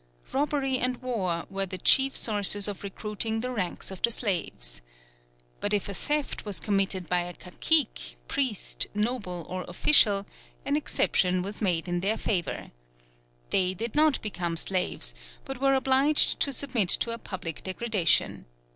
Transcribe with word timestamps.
Robbery 0.33 0.79
and 0.79 0.97
war 1.03 1.45
were 1.51 1.67
the 1.67 1.77
chief 1.77 2.17
sources 2.17 2.67
of 2.67 2.81
recruiting 2.81 3.41
the 3.41 3.51
ranks 3.51 3.91
of 3.91 4.01
the 4.01 4.09
slaves. 4.09 4.81
But 5.59 5.75
if 5.75 5.87
a 5.87 5.93
theft 5.93 6.43
was 6.43 6.59
committed 6.59 7.07
by 7.07 7.19
a 7.19 7.33
cacique, 7.35 8.15
priest, 8.27 8.87
noble 8.95 9.45
or 9.47 9.63
official, 9.67 10.25
an 10.65 10.75
exception 10.75 11.43
was 11.43 11.61
made 11.61 11.87
in 11.87 11.99
their 11.99 12.17
favour. 12.17 12.71
They 13.51 13.75
did 13.75 13.93
not 13.93 14.19
become 14.23 14.57
slaves, 14.57 15.13
but 15.45 15.61
were 15.61 15.75
obliged 15.75 16.39
to 16.39 16.51
submit 16.51 16.89
to 16.89 17.11
a 17.11 17.19
public 17.19 17.61
degradation. 17.61 18.47